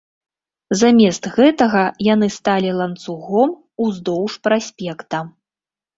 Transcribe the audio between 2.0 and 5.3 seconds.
яны сталі ланцугом уздоўж праспекта.